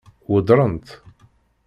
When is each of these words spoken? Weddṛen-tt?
Weddṛen-tt? 0.31 0.89